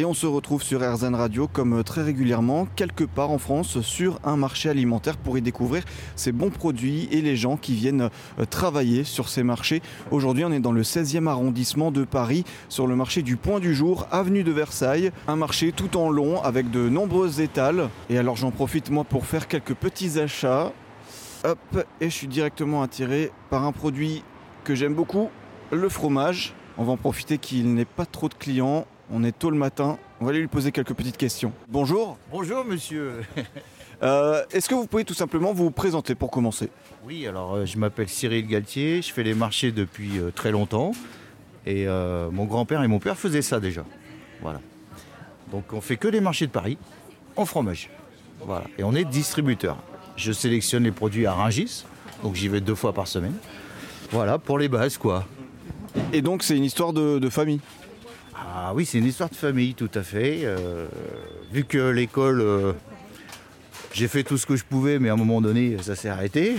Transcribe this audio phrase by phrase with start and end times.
[0.00, 4.18] Et on se retrouve sur RZN Radio comme très régulièrement, quelque part en France, sur
[4.24, 5.84] un marché alimentaire pour y découvrir
[6.16, 8.08] ces bons produits et les gens qui viennent
[8.38, 9.82] euh, travailler sur ces marchés.
[10.10, 13.74] Aujourd'hui, on est dans le 16e arrondissement de Paris, sur le marché du Point du
[13.74, 15.12] Jour, avenue de Versailles.
[15.28, 17.90] Un marché tout en long avec de nombreuses étals.
[18.08, 20.72] Et alors j'en profite moi pour faire quelques petits achats.
[21.44, 24.24] Hop, et je suis directement attiré par un produit
[24.64, 25.28] que j'aime beaucoup,
[25.70, 26.54] le fromage.
[26.78, 28.86] On va en profiter qu'il n'ait pas trop de clients.
[29.12, 29.98] On est tôt le matin.
[30.20, 31.52] On va aller lui poser quelques petites questions.
[31.68, 32.16] Bonjour.
[32.30, 33.22] Bonjour monsieur.
[34.02, 36.70] Euh, Est-ce que vous pouvez tout simplement vous présenter pour commencer?
[37.04, 40.92] Oui, alors euh, je m'appelle Cyril Galtier, je fais les marchés depuis euh, très longtemps.
[41.66, 43.84] Et mon grand-père et mon père faisaient ça déjà.
[44.40, 44.58] Voilà.
[45.52, 46.78] Donc on fait que les marchés de Paris
[47.36, 47.90] en fromage.
[48.40, 48.64] Voilà.
[48.78, 49.76] Et on est distributeur.
[50.16, 51.84] Je sélectionne les produits à Rungis,
[52.22, 53.34] donc j'y vais deux fois par semaine.
[54.10, 55.26] Voilà, pour les bases quoi.
[56.14, 57.60] Et donc c'est une histoire de, de famille?
[58.70, 60.42] Ah oui, c'est une histoire de famille, tout à fait.
[60.44, 60.86] Euh,
[61.52, 62.72] vu que l'école, euh,
[63.92, 66.54] j'ai fait tout ce que je pouvais, mais à un moment donné, ça s'est arrêté.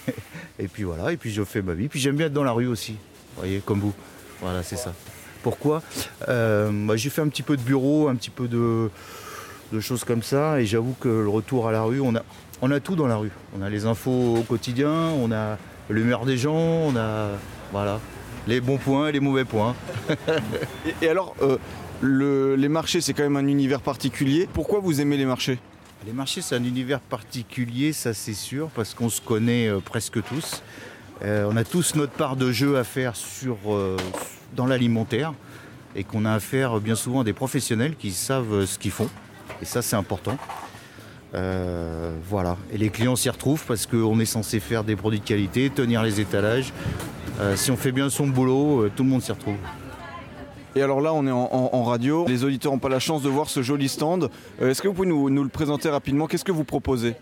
[0.58, 1.88] et puis voilà, et puis je fais ma vie.
[1.88, 2.96] Puis j'aime bien être dans la rue aussi,
[3.36, 3.92] voyez, comme vous.
[4.40, 4.94] Voilà, c'est ça.
[5.42, 5.82] Pourquoi?
[6.30, 8.88] Euh, bah, J'ai fait un petit peu de bureau, un petit peu de,
[9.70, 12.22] de choses comme ça, et j'avoue que le retour à la rue, on a,
[12.62, 13.32] on a tout dans la rue.
[13.54, 15.58] On a les infos au quotidien, on a
[15.90, 17.32] l'humeur des gens, on a
[17.70, 18.00] voilà,
[18.46, 19.74] les bons points et les mauvais points.
[20.86, 21.58] Et, et alors, euh,
[22.00, 24.48] le- les marchés, c'est quand même un univers particulier.
[24.52, 25.58] Pourquoi vous aimez les marchés?
[26.06, 30.22] Les marchés, c'est un univers particulier, ça c'est sûr, parce qu'on se connaît euh, presque
[30.24, 30.62] tous.
[31.22, 33.58] Euh, on a tous notre part de jeu à faire sur,
[34.56, 35.34] dans l'alimentaire
[35.94, 39.10] et qu'on a affaire bien souvent à des professionnels qui savent ce qu'ils font.
[39.60, 40.38] Et ça, c'est important.
[41.34, 42.56] Euh, voilà.
[42.72, 46.02] Et les clients s'y retrouvent parce qu'on est censé faire des produits de qualité, tenir
[46.02, 46.72] les étalages.
[47.40, 49.54] Euh, si on fait bien son boulot, euh, tout le monde s'y retrouve.
[50.76, 52.24] Et alors là, on est en, en- en radio.
[52.28, 54.30] Les auditeurs n'ont pas la chance de voir ce joli stand.
[54.60, 56.26] Euh, Est-ce que vous pouvez nous, nous le présenter rapidement?
[56.26, 57.14] Qu'est-ce que vous proposez?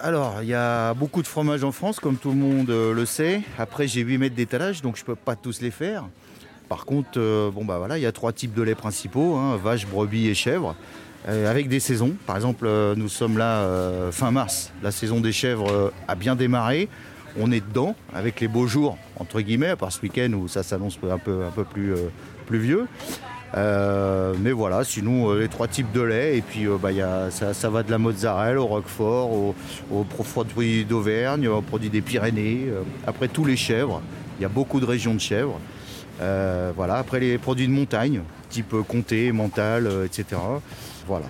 [0.00, 3.40] Alors, il y a beaucoup de fromages en France, comme tout le monde le sait.
[3.58, 6.04] Après, j'ai 8 mètres d'étalage, donc je ne peux pas tous les faire.
[6.68, 9.56] Par contre, euh, bon bah voilà, il y a trois types de laits principaux hein,
[9.62, 10.74] vache, brebis et chèvre,
[11.28, 12.14] euh, avec des saisons.
[12.26, 14.72] Par exemple, euh, nous sommes là euh, fin mars.
[14.82, 16.88] La saison des chèvres euh, a bien démarré.
[17.38, 20.62] On est dedans avec les beaux jours entre guillemets, à part ce week-end où ça
[20.62, 22.08] s'annonce un peu plus euh,
[22.46, 22.86] pluvieux.
[23.56, 27.02] Euh, mais voilà, sinon euh, les trois types de lait et puis euh, bah, y
[27.30, 29.54] ça, va de la mozzarella au roquefort, au-
[30.04, 32.64] produits d'Auvergne, aux produits des Pyrénées.
[32.68, 34.02] euh, après tous les chèvres,
[34.38, 35.60] il y a beaucoup de régions de chèvres.
[36.20, 40.40] Voilà, après les produits de montagne, type comté, mental, etc.
[41.06, 41.26] Voilà.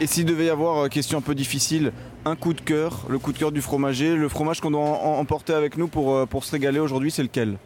[0.00, 1.92] Et, s'il devait y avoir, question un peu difficile,
[2.24, 5.52] un coup de cœur, le coup de cœur du fromager, le fromage qu'on doit emporter
[5.52, 7.58] avec nous pour, euh, pour se régaler aujourd'hui, c'est lequel?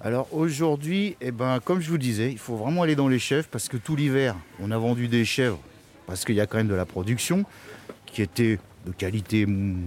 [0.00, 3.46] Alors aujourd'hui, eh ben, comme je vous disais, il faut vraiment aller dans les chèvres
[3.48, 5.60] parce que tout l'hiver, on a vendu des chèvres
[6.06, 7.44] parce qu'il y a quand même de la production
[8.06, 9.46] qui était de qualité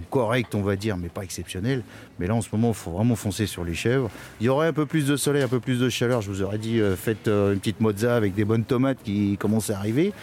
[0.09, 1.83] correcte, on va dire, mais pas exceptionnelle.
[2.19, 4.09] Mais là, en ce moment, il faut vraiment foncer sur les chèvres.
[4.39, 6.22] Il y aurait un peu plus de soleil, un peu plus de chaleur.
[6.22, 9.38] Je vous aurais dit, euh, faites euh, une petite mozza avec des bonnes tomates qui
[9.38, 10.13] commencent à arriver.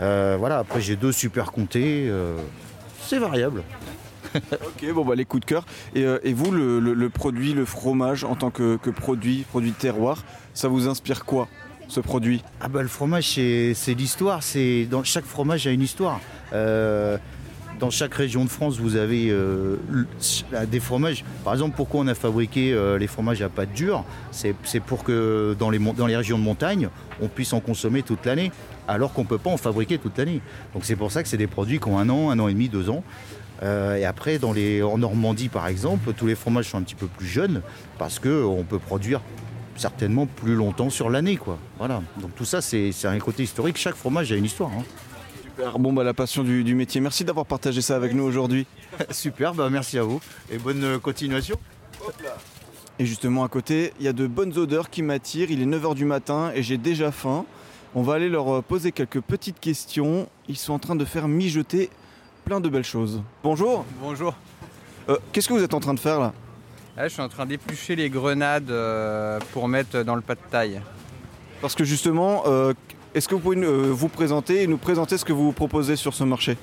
[0.00, 2.10] Euh, voilà, après, j'ai deux super comtés.
[3.02, 3.62] c'est variable.
[4.34, 5.66] Ok, bon bah les coups de cœur.
[5.96, 9.70] Et, et vous, le, le- le produit, le fromage en tant que, que produit, produit
[9.72, 10.22] de terroir,
[10.54, 11.48] ça vous inspire quoi,
[11.88, 12.40] ce produit?
[12.60, 16.20] Ah bah le fromage c'est c'est l'histoire, c'est dans chaque fromage a une histoire.
[16.52, 17.18] Euh,
[17.80, 19.76] dans chaque région de France, vous avez euh,
[20.70, 21.24] des fromages.
[21.42, 24.04] Par exemple, pourquoi on a fabriqué euh, les fromages à pâte dure?
[24.30, 26.88] C'est pour que dans les, régions de montagne,
[27.20, 28.52] on puisse en consommer toute l'année,
[28.86, 30.40] alors qu'on ne peut pas en fabriquer toute l'année.
[30.74, 32.52] Donc c'est pour ça que c'est des produits qui ont un an, un an et
[32.52, 33.02] demi, deux ans.
[33.62, 37.26] Euh, et après, en Normandie, par exemple, tous les fromages sont un petit peu plus
[37.26, 37.62] jeunes
[37.98, 39.20] parce qu'on peut produire
[39.76, 41.38] certainement plus longtemps sur l'année.
[41.78, 42.02] Voilà.
[42.20, 43.78] Donc tout ça, c'est c'est un côté historique.
[43.78, 44.70] Chaque fromage a une histoire.
[44.70, 44.84] hein.
[45.60, 47.02] Super, bon bah la passion du, du métier.
[47.02, 48.66] Merci d'avoir partagé ça avec nous aujourd'hui.
[49.10, 50.18] Super, bah merci à vous
[50.50, 51.58] et bonne euh, continuation.
[52.98, 55.50] Et justement à côté, il y a de bonnes odeurs qui m'attirent.
[55.50, 57.44] Il est 9h du matin et j'ai déjà faim.
[57.94, 60.30] On va aller leur euh, poser quelques petites questions.
[60.48, 61.90] Ils sont en train de faire mijoter
[62.46, 63.22] plein de belles choses.
[63.42, 64.34] Bonjour, Bonjour.
[65.10, 66.32] Euh, qu'est-ce que vous êtes en train de faire là?
[66.96, 70.40] Là, je suis en train d'éplucher les grenades euh, pour mettre dans le pas de
[70.50, 70.80] taille.
[71.60, 72.72] Parce que justement, euh,
[73.14, 76.14] est-ce que vous pouvez euh, vous présenter et nous présenter ce que vous proposez sur
[76.14, 76.56] ce marché?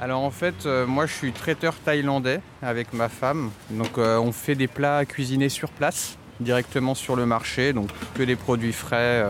[0.00, 3.50] Alors en fait, euh, moi je suis traiteur thaïlandais avec ma femme.
[3.70, 8.22] Donc euh, on fait des plats cuisinés sur place, directement sur le marché, donc que
[8.22, 9.24] des produits frais.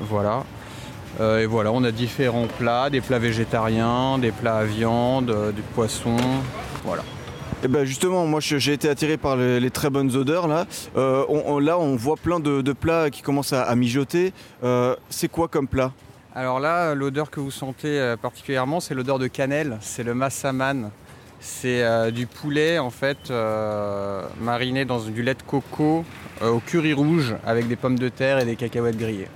[0.00, 0.44] voilà.
[1.20, 6.16] Et voilà, on a différents plats, des plats végétariens, des plats à viande, du poisson.
[6.84, 7.02] Voilà.
[7.64, 10.66] Et ben justement, moi j'ai été attiré par les, très bonnes odeurs là.
[10.96, 14.32] Euh, on, là, on voit plein de, plats qui commencent à, mijoter.
[14.64, 15.92] Euh, c'est quoi comme plat?
[16.34, 19.78] Alors là, l'odeur que vous sentez euh, particulièrement, c'est l'odeur de cannelle.
[19.80, 20.90] C'est le massaman.
[21.38, 23.32] C'est du poulet en fait
[24.40, 26.04] mariné dans du lait de coco
[26.40, 29.26] au curry rouge avec des pommes de terre et des cacahuètes grillées.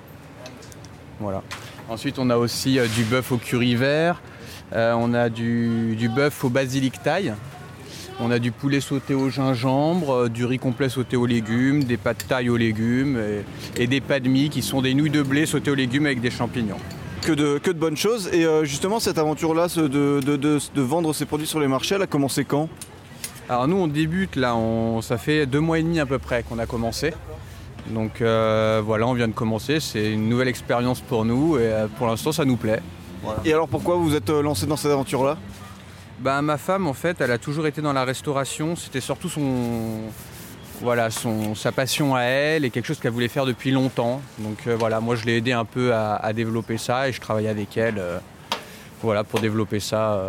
[1.18, 1.42] Voilà.
[1.88, 4.22] Ensuite, on a aussi du bœuf au curry vert.
[4.72, 7.34] on a du, du bœuf au basilic thaï
[8.20, 11.96] on a du poulet sauté au gingembre, euh, du riz complet sauté aux légumes, des
[11.96, 13.20] pâtes taille aux légumes
[13.76, 16.30] et, des des mie qui sont des nouilles de blé sautées aux légumes avec des
[16.30, 16.78] champignons.
[17.22, 18.30] Que de, que de bonnes choses.
[18.32, 22.06] Et euh, justement, cette aventure-là de, de, vendre ces produits sur les marchés, elle a
[22.06, 22.68] commencé quand?
[23.48, 24.56] Alors nous, on débute là,
[25.02, 27.12] ça fait deux mois et demi à peu près qu'on a commencé.
[27.90, 29.78] Donc euh, voilà, on vient de commencer.
[29.78, 32.80] C'est une nouvelle expérience pour nous et pour l'instant, ça nous plaît.
[33.44, 35.36] Et alors pourquoi vous êtes lancé dans cette aventure-là?
[36.18, 38.74] Bah, ma femme, en fait, elle a toujours été dans la restauration.
[38.76, 40.02] C'était surtout son,
[40.80, 44.20] voilà, son, sa passion à elle et quelque chose qu'elle voulait faire depuis longtemps.
[44.38, 47.48] Donc euh, voilà, moi je l'ai aidé un peu à, développer ça et je travaille
[47.48, 48.18] avec elle euh,
[49.02, 50.26] voilà, pour développer ça euh,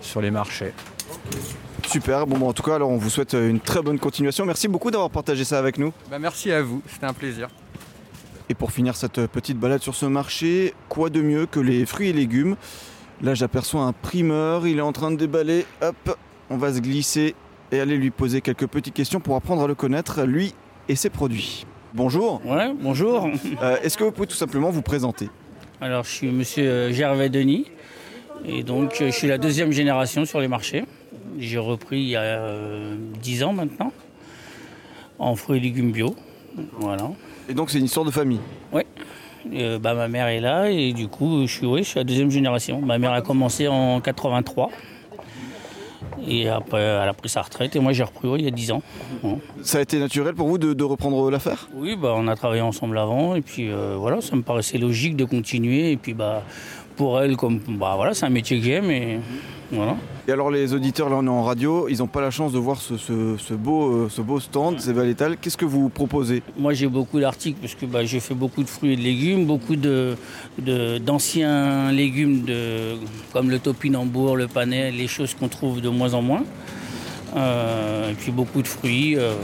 [0.00, 0.72] sur les marchés.
[1.86, 4.44] Super, bon, en tout cas alors on vous souhaite une très bonne continuation.
[4.44, 5.92] Merci beaucoup d'avoir partagé ça avec nous.
[6.10, 7.48] Bah, merci à vous, c'était un plaisir.
[8.50, 12.08] Et pour finir cette petite balade sur ce marché, quoi de mieux que les fruits
[12.08, 12.56] et légumes?
[13.20, 15.66] Là, j'aperçois un primeur, il est en train de déballer.
[15.82, 16.16] Hop,
[16.50, 17.34] on va se glisser
[17.72, 20.54] et aller lui poser quelques petites questions pour apprendre à le connaître, lui
[20.88, 21.66] et ses produits.
[21.94, 22.40] Bonjour.
[22.46, 23.28] Ouais, bonjour.
[23.62, 25.30] Euh, est-ce que vous pouvez tout simplement vous présenter?
[25.80, 27.66] Alors, je suis monsieur euh, Gervais Denis
[28.44, 30.84] et donc euh, je suis la deuxième génération sur les marchés.
[31.38, 32.40] J'ai repris il y a
[33.20, 33.92] 10 ans maintenant
[35.18, 36.14] en fruits et légumes bio.
[36.78, 37.10] Voilà.
[37.48, 38.40] Et donc, c'est une histoire de famille?
[38.72, 38.82] Oui.
[39.52, 42.04] Euh, bah, ma mère est là et du coup, je suis, oui, je suis la
[42.04, 42.80] deuxième génération.
[42.80, 44.70] Ma mère a commencé en 83.
[46.26, 48.72] Et après, elle a pris sa retraite et moi j'ai repris il y a 10
[48.72, 48.82] ans.
[49.62, 51.68] Ça a été naturel pour vous de, reprendre l'affaire?
[51.74, 55.16] Oui, bah, on a travaillé ensemble avant et puis euh, voilà, ça me paraissait logique
[55.16, 55.92] de continuer.
[55.92, 56.42] Et puis bah,
[56.98, 59.20] pour elle, comme bah, voilà, c'est un métier que j'aime et
[59.72, 59.96] voilà.
[60.26, 62.58] Et alors les auditeurs, là on est en radio, ils n'ont pas la chance de
[62.58, 65.38] voir ce, beau, euh, ce beau stand, c'est Valétal.
[65.40, 66.42] Qu'est-ce que vous proposez?
[66.58, 69.46] Moi j'ai beaucoup d'articles parce que bah, j'ai fait beaucoup de fruits et de légumes,
[69.46, 70.16] beaucoup de,
[70.98, 72.96] d'anciens légumes de,
[73.32, 76.44] comme le topinambour, le panais, les choses qu'on trouve de moins en moins.
[77.36, 79.16] Euh, et puis beaucoup de fruits.
[79.16, 79.34] Euh,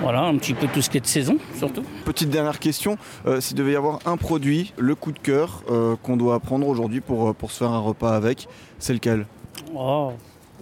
[0.00, 1.82] voilà, un petit peu tout ce qui est de saison, surtout.
[2.04, 5.96] Petite dernière question, euh, s'il devait y avoir un produit, le coup de cœur, euh,
[6.02, 8.48] qu'on doit apprendre aujourd'hui pour, euh, pour se faire un repas avec,
[8.78, 9.26] c'est lequel?
[9.74, 10.12] Oh,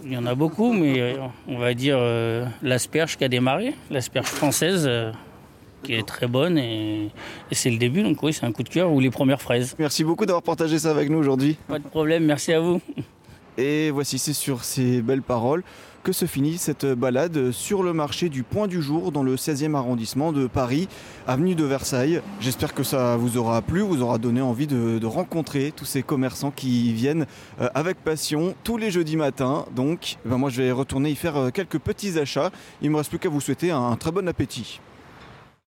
[0.03, 1.15] Il y en a beaucoup, mais
[1.47, 1.97] on va dire
[2.61, 4.89] l'asperge qui a démarré, l'asperge française
[5.83, 7.11] qui est très bonne et,
[7.51, 9.75] et c'est le début, donc oui, c'est un coup de cœur ou les premières fraises.
[9.79, 11.57] Merci beaucoup d'avoir partagé ça avec nous aujourd'hui.
[11.67, 12.81] Pas de problème, merci à vous.
[13.57, 15.63] Et voici, c'est sur ces belles paroles
[16.03, 19.73] que se finit cette balade sur le marché du Point du Jour dans le 16e
[19.73, 20.87] arrondissement de Paris,
[21.25, 22.21] avenue de Versailles.
[22.39, 26.51] J'espère que ça vous aura plu, vous aura donné envie de, rencontrer tous ces commerçants
[26.51, 27.25] qui viennent
[27.59, 29.65] euh, avec passion tous les jeudis matins.
[29.75, 32.51] Donc, eh ben moi je vais retourner y faire euh, quelques petits achats.
[32.81, 34.79] Il ne me reste plus qu'à vous souhaiter un très bon appétit.